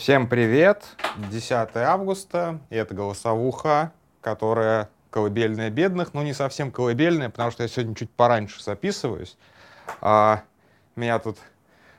[0.00, 0.96] Всем привет!
[1.30, 3.92] 10 августа, и это голосовуха,
[4.22, 9.36] которая колыбельная бедных, но не совсем колыбельная, потому что я сегодня чуть пораньше записываюсь.
[10.00, 10.42] А,
[10.96, 11.36] меня тут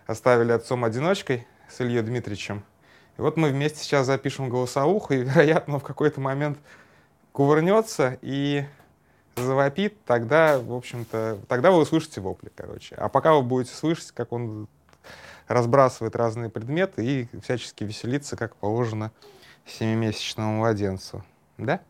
[0.07, 2.63] оставили отцом-одиночкой с Ильей Дмитриевичем.
[3.19, 6.57] И вот мы вместе сейчас запишем голосовуху, и, вероятно, в какой-то момент
[7.33, 8.65] кувырнется и
[9.35, 12.95] завопит, тогда, в общем-то, тогда вы услышите вопли, короче.
[12.95, 14.67] А пока вы будете слышать, как он
[15.53, 19.11] разбрасывает разные предметы и всячески веселится, как положено
[19.65, 21.23] семимесячному младенцу.
[21.57, 21.81] Да?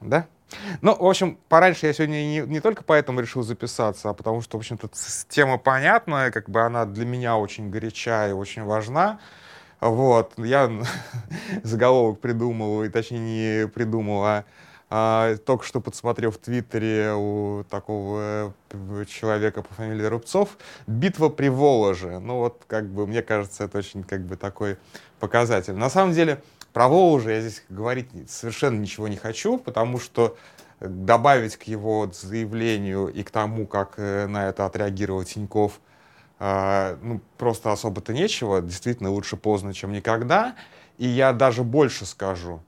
[0.00, 0.26] Да?
[0.80, 4.56] Ну, в общем, пораньше я сегодня не, не только поэтому решил записаться, а потому что,
[4.56, 4.88] в общем-то,
[5.28, 9.20] тема понятная, как бы она для меня очень горячая и очень важна.
[9.80, 10.70] Вот, я
[11.62, 14.44] заголовок придумал, и точнее не придумал, а
[14.90, 20.56] а, только что подсмотрел в Твиттере у такого э, человека по фамилии Рубцов
[20.86, 22.18] «Битва при Воложе».
[22.20, 24.78] Ну вот, как бы, мне кажется, это очень, как бы, такой
[25.20, 25.74] показатель.
[25.74, 26.42] На самом деле,
[26.72, 30.38] про Воложе я здесь говорить совершенно ничего не хочу, потому что
[30.80, 35.80] добавить к его заявлению и к тому, как э, на это отреагировал Тиньков,
[36.38, 38.62] а, ну, просто особо-то нечего.
[38.62, 40.54] Действительно, лучше поздно, чем никогда.
[40.96, 42.62] И я даже больше скажу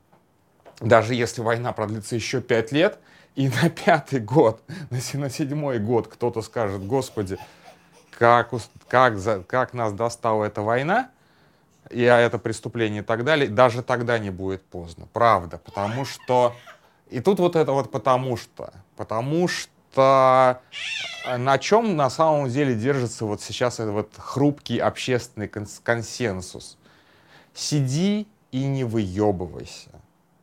[0.80, 2.98] даже если война продлится еще пять лет,
[3.36, 7.38] и на пятый год, на седьмой год кто-то скажет, господи,
[8.10, 8.50] как,
[8.88, 11.10] как, как нас достала эта война,
[11.90, 16.54] и это преступление и так далее, даже тогда не будет поздно, правда, потому что,
[17.08, 20.60] и тут вот это вот потому что, потому что
[21.26, 26.78] на чем на самом деле держится вот сейчас этот вот хрупкий общественный консенсус.
[27.52, 29.90] Сиди и не выебывайся.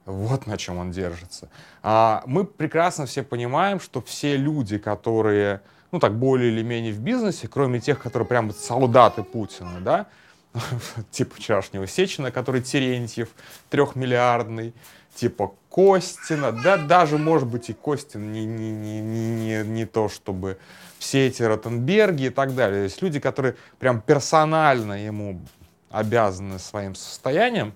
[0.08, 1.50] Вот на чем он держится.
[1.84, 7.00] А мы прекрасно все понимаем, что все люди, которые, ну так, более или менее в
[7.00, 10.08] бизнесе, кроме тех, которые прям солдаты Путина, да,
[11.12, 13.28] типа вчерашнего Сечина, который Терентьев,
[13.70, 14.74] трехмиллиардный,
[15.14, 20.58] типа Костина, да, даже, может быть, и Костин не, не, не, не, не то, чтобы
[21.00, 22.80] все эти Ротенберги и так далее.
[22.80, 25.42] То есть люди, которые прям персонально ему
[25.90, 27.74] обязаны своим состоянием,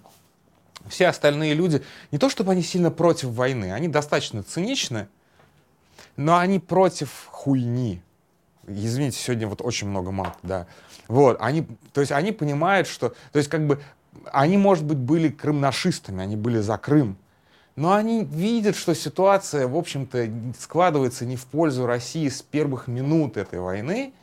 [0.88, 5.08] все остальные люди, не то чтобы они сильно против войны, они достаточно циничны,
[6.18, 8.02] но они против хуйни.
[8.68, 10.68] Извините, сегодня вот очень много мат, да.
[11.08, 13.81] Вот, они, то есть они понимают, что, то есть как бы,
[14.31, 17.18] они, может быть, были крымнашистами, они были за Крым,
[17.75, 23.38] но они видят, что ситуация, в общем-то, складывается не в пользу России с первых минут
[23.38, 24.13] этой войны,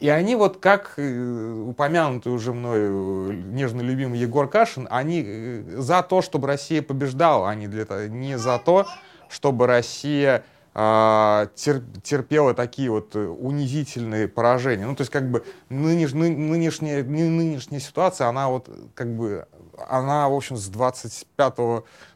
[0.00, 6.02] и они вот, как э, упомянутый уже мною нежно любимый Егор Кашин, они э, за
[6.02, 8.86] то, чтобы Россия побеждала, а не, для, не за то,
[9.28, 10.42] чтобы Россия
[10.74, 14.86] э, терпела такие вот унизительные поражения.
[14.86, 19.46] Ну, то есть, как бы, нынеш, ны, нынешняя, нынешняя ситуация, она вот, как бы,
[19.86, 21.58] она, в общем, с 25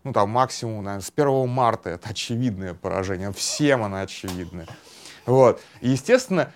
[0.04, 3.30] ну, там, максимум, наверное, с 1 марта это очевидное поражение.
[3.34, 4.68] Всем она очевидная.
[5.26, 5.60] Вот.
[5.80, 6.50] И, естественно,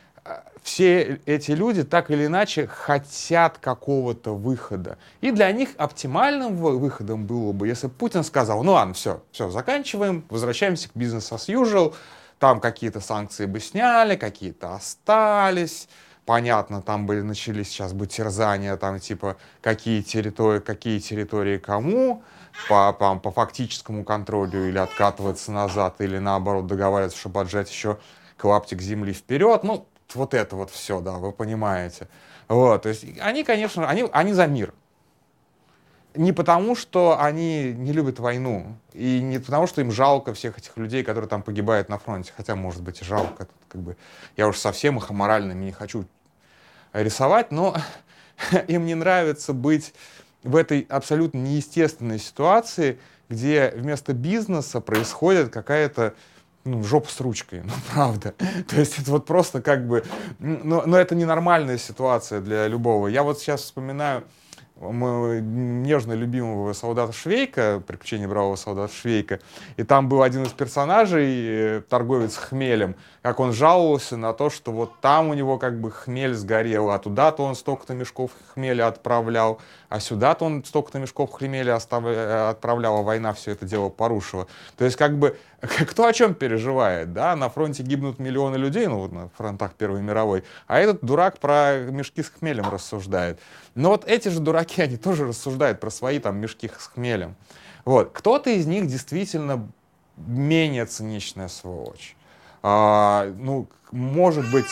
[0.69, 4.99] все эти люди так или иначе хотят какого-то выхода.
[5.23, 10.25] И для них оптимальным выходом было бы, если Путин сказал, ну ладно, все, все, заканчиваем,
[10.29, 11.95] возвращаемся к бизнес as usual,
[12.39, 15.89] там какие-то санкции бы сняли, какие-то остались,
[16.27, 22.23] понятно, там были, начались сейчас бы терзания, там типа, какие территории, какие территории кому,
[22.69, 27.97] по, по, по фактическому контролю или откатываться назад, или наоборот договариваться, чтобы отжать еще
[28.37, 29.65] клаптик земли вперед.
[29.65, 32.09] Ну, вот это вот все, да, вы понимаете.
[32.49, 34.73] Вот, то есть они, конечно, они, они за мир.
[36.15, 40.77] Не потому, что они не любят войну, и не потому, что им жалко всех этих
[40.77, 43.45] людей, которые там погибают на фронте, хотя, может быть, и жалко.
[43.45, 43.97] Тут, как бы,
[44.37, 46.07] я уж совсем их аморальными не хочу
[46.93, 47.77] рисовать, но
[48.69, 49.95] им не нравится быть
[50.43, 52.99] в этой абсолютно неестественной ситуации,
[53.29, 56.15] где вместо бизнеса происходит какая-то
[56.69, 58.35] ну, жопа с ручкой, ну, правда.
[58.69, 60.05] То есть это вот просто как бы,
[60.39, 63.09] но, но это ненормальная ситуация для любого.
[63.09, 64.25] Я вот сейчас вспоминаю
[64.81, 69.41] моего нежно любимого солдата Швейка, приключения бравого солдата Швейка,
[69.77, 72.95] и там был один из персонажей, э, торговец хмелем,
[73.29, 76.99] как он жаловался на то, что вот там у него как бы хмель сгорел, а
[76.99, 79.61] туда-то он столько-то мешков хмеля отправлял,
[79.91, 84.47] а сюда-то он столько-то мешков хмеля отправлял, а война все это дело порушила.
[84.79, 89.01] То есть как бы кто о чем переживает, да, на фронте гибнут миллионы людей, ну
[89.01, 93.39] вот на фронтах Первой мировой, а этот дурак про мешки с хмелем рассуждает.
[93.75, 97.37] Но вот эти же дураки, они тоже рассуждают про свои там мешки с хмелем.
[97.85, 98.11] Вот.
[98.15, 99.69] Кто-то из них действительно
[100.17, 102.17] менее циничная сволочь.
[102.63, 104.71] А, ну, может быть,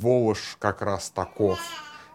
[0.00, 1.58] Волош как раз таков.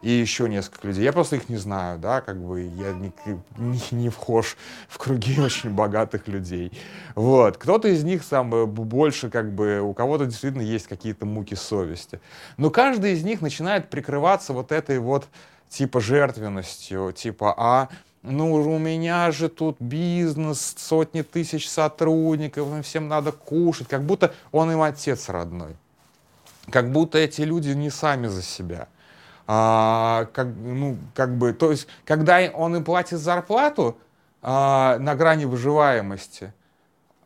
[0.02, 1.04] и еще несколько людей.
[1.04, 3.12] Я просто их не знаю, да, как бы я не,
[3.58, 4.56] не, не вхож
[4.88, 6.72] в круги очень богатых людей.
[7.16, 7.58] Вот.
[7.58, 12.20] Кто-то из них сам больше, как бы, у кого-то действительно есть какие-то муки совести.
[12.58, 15.28] Но каждый из них начинает прикрываться вот этой вот
[15.70, 17.90] типа жертвенностью, типа, а
[18.26, 24.34] ну, у меня же тут бизнес, сотни тысяч сотрудников, им всем надо кушать, как будто
[24.52, 25.76] он им отец родной.
[26.70, 28.88] Как будто эти люди не сами за себя.
[29.48, 33.98] А, как, ну, как бы, то есть, когда он им платит зарплату
[34.42, 36.52] а, на грани выживаемости,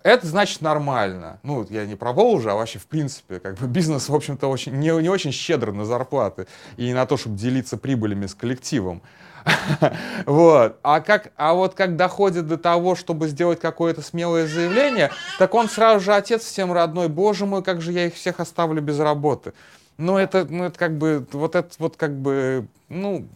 [0.03, 1.39] это значит нормально.
[1.43, 4.73] Ну, я не про Волжу, а вообще в принципе, как бы бизнес, в общем-то, очень,
[4.73, 6.47] не, не очень щедр на зарплаты
[6.77, 9.01] и на то, чтобы делиться прибылями с коллективом.
[10.25, 10.77] Вот.
[10.83, 15.69] А, как, а вот как доходит до того, чтобы сделать какое-то смелое заявление, так он
[15.69, 17.07] сразу же отец всем родной.
[17.07, 19.53] Боже мой, как же я их всех оставлю без работы.
[19.97, 23.27] Ну, это, ну, это как бы, вот это вот как бы, ну,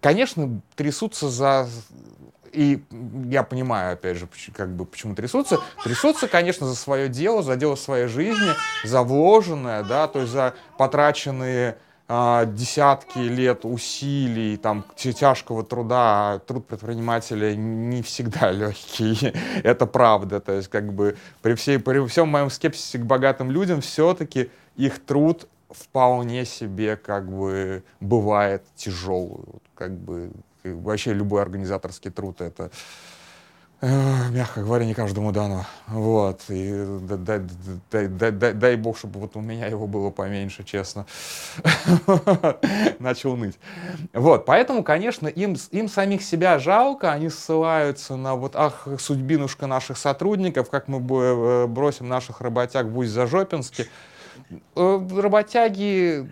[0.00, 1.68] конечно, трясутся за
[2.54, 2.82] и
[3.30, 5.58] я понимаю, опять же, как бы, почему трясутся.
[5.82, 8.52] Трясутся, конечно, за свое дело, за дело своей жизни,
[8.84, 16.38] за вложенное, да, то есть за потраченные а, десятки лет усилий, там, тяжкого труда, а
[16.38, 22.28] труд предпринимателя не всегда легкий, это правда, то есть как бы при, всей, при всем
[22.28, 29.98] моем скепсисе к богатым людям все-таки их труд вполне себе как бы бывает тяжелый, как
[29.98, 30.30] бы
[30.64, 32.70] вообще любой организаторский труд это
[33.86, 35.66] Э, мягко говоря, не каждому дано.
[35.88, 36.40] Вот.
[36.48, 36.72] И
[37.02, 37.38] дай,
[37.90, 41.04] дай, дай, дай, дай бог, чтобы вот у меня его было поменьше, честно.
[42.98, 43.58] Начал ныть.
[44.14, 44.46] Вот.
[44.46, 50.70] Поэтому, конечно, им, им самих себя жалко, они ссылаются на вот, ах, судьбинушка наших сотрудников,
[50.70, 53.88] как мы э, бросим наших работяг в Усть-Зажопинске.
[54.76, 56.30] Э, работяги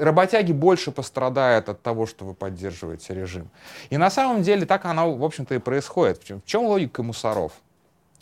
[0.00, 3.48] работяги больше пострадают от того, что вы поддерживаете режим.
[3.90, 6.22] И на самом деле так оно, в общем-то, и происходит.
[6.22, 7.52] В чем, в чем логика мусоров?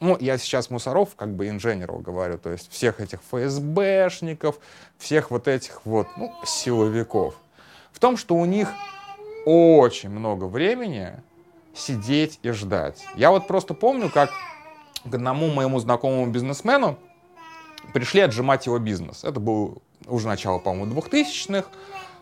[0.01, 4.59] Ну, я сейчас мусоров как бы инженеров говорю, то есть всех этих ФСБшников,
[4.99, 7.35] всех вот этих вот ну, силовиков.
[7.93, 8.69] В том, что у них
[9.45, 11.13] очень много времени
[11.75, 13.05] сидеть и ждать.
[13.15, 14.31] Я вот просто помню, как
[15.05, 16.99] к одному моему знакомому бизнесмену
[17.93, 19.25] пришли отжимать его бизнес.
[19.25, 21.69] Это был уже начало, по-моему, 2000-х,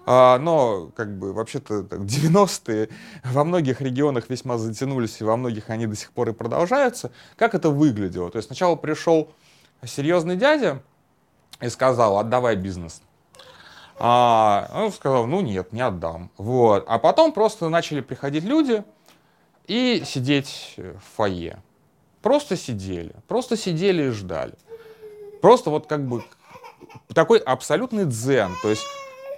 [0.07, 2.89] а, но как бы вообще-то 90-е
[3.25, 7.13] во многих регионах весьма затянулись, и во многих они до сих пор и продолжаются.
[7.37, 8.31] Как это выглядело?
[8.31, 9.31] То есть сначала пришел
[9.85, 10.83] серьезный дядя
[11.61, 13.03] и сказал, отдавай бизнес.
[13.99, 16.31] А, он сказал, ну нет, не отдам.
[16.39, 16.85] Вот.
[16.89, 18.85] А потом просто начали приходить люди
[19.67, 21.63] и сидеть в фойе.
[22.23, 24.55] Просто сидели, просто сидели и ждали.
[25.41, 26.25] Просто вот как бы
[27.15, 28.53] такой абсолютный дзен.
[28.63, 28.85] То есть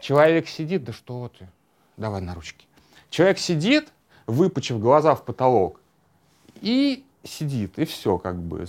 [0.00, 1.48] человек сидит, да что ты,
[1.96, 2.66] давай на ручки.
[3.10, 3.92] Человек сидит,
[4.26, 5.80] выпучив глаза в потолок,
[6.60, 8.66] и сидит, и все как бы.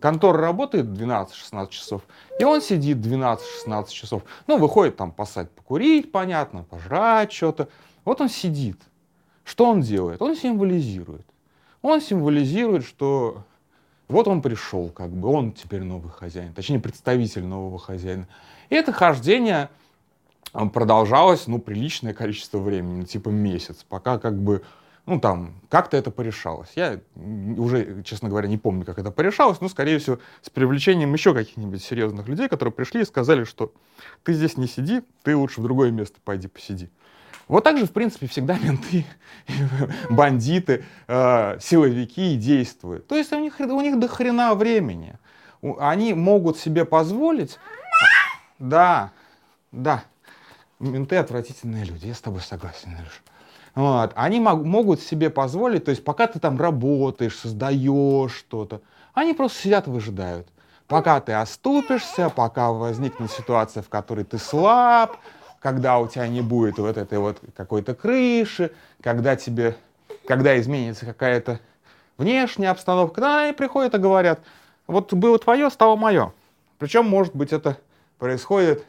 [0.00, 2.02] Контора работает 12-16 часов,
[2.38, 4.22] и он сидит 12-16 часов.
[4.46, 7.68] Ну, выходит там посадить, покурить, понятно, пожрать что-то.
[8.04, 8.80] Вот он сидит.
[9.44, 10.22] Что он делает?
[10.22, 11.26] Он символизирует.
[11.82, 13.42] Он символизирует, что
[14.10, 18.26] вот он пришел, как бы, он теперь новый хозяин, точнее, представитель нового хозяина.
[18.68, 19.70] И это хождение
[20.52, 24.62] э, продолжалось, ну, приличное количество времени, ну, типа месяц, пока как бы,
[25.06, 26.70] ну, там, как-то это порешалось.
[26.74, 27.00] Я
[27.56, 31.82] уже, честно говоря, не помню, как это порешалось, но, скорее всего, с привлечением еще каких-нибудь
[31.82, 33.72] серьезных людей, которые пришли и сказали, что
[34.24, 36.90] ты здесь не сиди, ты лучше в другое место пойди посиди.
[37.50, 39.04] Вот так же, в принципе, всегда менты,
[40.08, 43.08] бандиты, э, силовики действуют.
[43.08, 45.16] То есть у них, у них до хрена времени.
[45.80, 47.58] Они могут себе позволить...
[48.60, 49.10] Да,
[49.72, 50.04] да,
[50.78, 53.20] менты отвратительные люди, я с тобой согласен, Илюш.
[53.74, 54.12] Вот.
[54.14, 58.80] Они мог, могут себе позволить, то есть пока ты там работаешь, создаешь что-то,
[59.12, 60.46] они просто сидят и выжидают.
[60.86, 65.16] Пока ты оступишься, пока возникнет ситуация, в которой ты слаб,
[65.60, 69.76] когда у тебя не будет вот этой вот какой-то крыши, когда тебе,
[70.26, 71.60] когда изменится какая-то
[72.16, 74.40] внешняя обстановка, да, и приходят и говорят,
[74.86, 76.32] вот было твое, стало мое.
[76.78, 77.76] Причем, может быть, это
[78.18, 78.84] происходит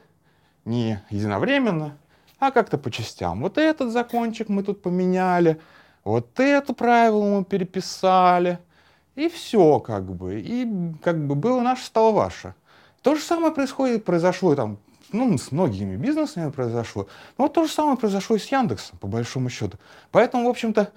[0.63, 1.97] не единовременно,
[2.39, 3.41] а как-то по частям.
[3.41, 5.59] Вот этот закончик мы тут поменяли,
[6.03, 8.59] вот это правило мы переписали,
[9.15, 10.39] и все как бы.
[10.39, 10.67] И
[11.03, 12.55] как бы было наше, стало ваше.
[13.01, 14.77] То же самое происходит, произошло там
[15.13, 17.07] ну, с многими бизнесами произошло.
[17.37, 19.77] Но вот то же самое произошло и с Яндексом, по большому счету.
[20.11, 20.91] Поэтому, в общем-то,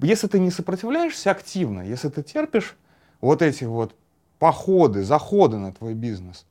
[0.00, 2.76] если ты не сопротивляешься активно, если ты терпишь
[3.20, 3.94] вот эти вот
[4.38, 6.46] походы, заходы на твой бизнес,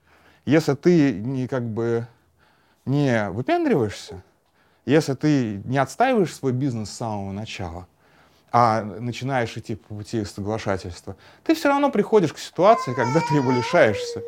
[0.45, 2.07] если ты не как бы
[2.85, 4.23] не выпендриваешься,
[4.85, 7.87] если ты не отстаиваешь свой бизнес с самого начала,
[8.51, 13.51] а начинаешь идти по пути соглашательства, ты все равно приходишь к ситуации, когда ты его
[13.51, 14.21] лишаешься.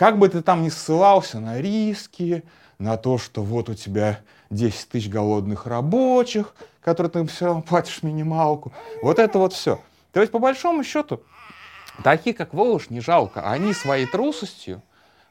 [0.00, 2.42] Как бы ты там ни ссылался на риски,
[2.78, 8.02] на то, что вот у тебя 10 тысяч голодных рабочих, которые ты все равно платишь
[8.02, 8.72] минималку.
[9.02, 9.78] Вот это вот все.
[10.14, 11.20] То есть, по большому счету,
[12.02, 13.42] такие, как Волош, не жалко.
[13.42, 14.80] Они своей трусостью,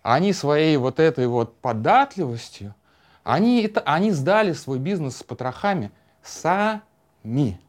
[0.03, 2.75] они своей вот этой вот податливостью,
[3.23, 5.89] они, это, они сдали свой бизнес с потрохами
[6.21, 7.59] сами.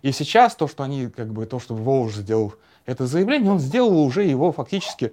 [0.00, 2.54] И сейчас то, что они, как бы, то, что Волж сделал
[2.86, 5.12] это заявление, он сделал уже его фактически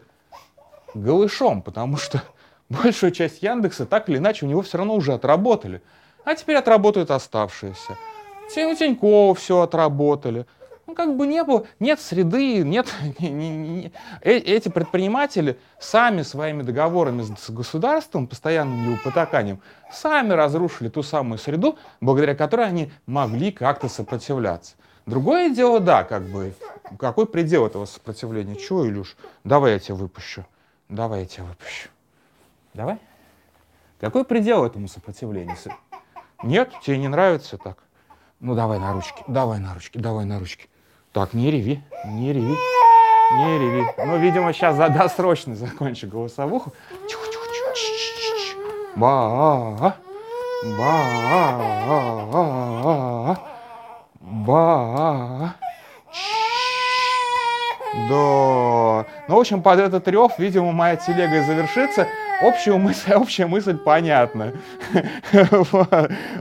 [0.94, 2.24] голышом, потому что
[2.70, 5.82] большую часть Яндекса так или иначе у него все равно уже отработали.
[6.26, 7.98] А теперь отработают оставшиеся.
[8.56, 10.46] У Тинькова все отработали.
[10.86, 12.88] Ну, как бы не было, нет среды, нет...
[13.20, 20.34] Не, не, не, э, эти предприниматели сами своими договорами с государством, постоянным его потаканием, сами
[20.34, 24.76] разрушили ту самую среду, благодаря которой они могли как-то сопротивляться.
[25.06, 26.54] Другое дело, да, как бы,
[27.00, 28.56] какой предел этого сопротивления?
[28.56, 29.16] Чего, Илюш?
[29.44, 30.46] Давай я тебя выпущу.
[30.90, 31.90] Давай я тебя выпущу.
[32.74, 32.98] Давай.
[34.00, 35.56] Какой предел этому сопротивлению?
[36.44, 37.78] Нет, тебе не нравится так?
[38.40, 40.68] Ну, давай на ручки, давай на ручки, давай на ручки.
[41.14, 42.58] Так, не реви, не реви,
[43.32, 43.86] не реви.
[43.98, 46.74] Ну, видимо, сейчас за досрочно закончу голосовуху.
[48.96, 49.96] Ба,
[50.64, 51.14] ба,
[54.22, 55.56] ба.
[57.94, 59.06] Да.
[59.28, 62.08] Ну, в общем, под этот рев, видимо, моя телега и завершится.
[62.42, 64.54] Общая мысль, общая мысль понятна.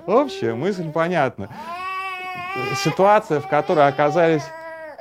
[0.07, 1.49] Общая мысль понятна.
[2.77, 4.43] Ситуация, в которой оказались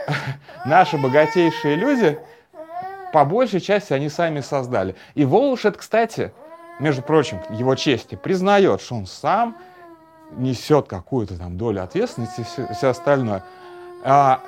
[0.65, 2.19] наши богатейшие люди,
[3.13, 4.95] по большей части они сами создали.
[5.15, 6.33] И Волош это, кстати,
[6.79, 9.55] между прочим, его чести, признает, что он сам
[10.31, 13.43] несет какую-то там долю ответственности и все, все остальное.
[14.03, 14.41] А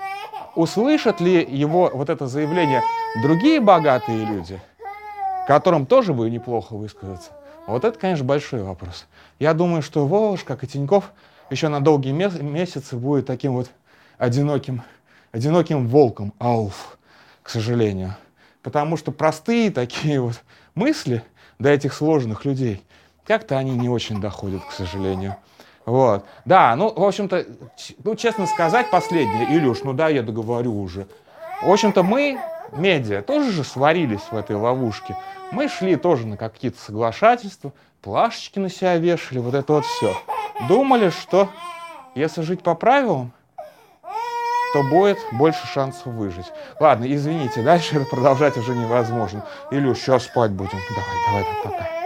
[0.56, 2.82] услышат ли его вот это заявление
[3.22, 4.62] другие богатые люди,
[5.48, 7.32] которым тоже бы неплохо высказаться?
[7.68, 9.08] Вот это, конечно, большой вопрос.
[9.40, 11.12] Я думаю, что Волош, как и Тиньков,
[11.50, 13.70] еще на долгие месяцы будет таким вот
[14.18, 14.84] одиноким
[15.34, 16.98] одиноким волком, ауф,
[17.42, 18.16] к сожалению.
[18.62, 20.42] Потому что простые такие вот
[20.76, 21.24] мысли
[21.60, 22.82] до этих сложных людей,
[23.26, 25.36] как-то они не очень доходят, к сожалению.
[25.86, 26.26] Вот.
[26.46, 27.46] Да, ну, в общем-то,
[28.04, 31.08] ну, честно сказать, последнее, Илюш, ну да, я договорю уже.
[31.62, 32.40] В общем-то, мы,
[32.72, 35.16] медиа, тоже же сварились в этой ловушке.
[35.52, 40.16] Мы шли тоже на какие-то соглашательства, плашечки на себя вешали, вот это вот все.
[40.68, 41.50] Думали, что
[42.16, 43.32] если жить по правилам,
[44.74, 46.52] то будет больше шансов выжить.
[46.80, 49.46] Ладно, извините, дальше продолжать уже невозможно.
[49.70, 50.80] Илюш, сейчас спать будем.
[50.90, 52.03] Давай, давай, пока.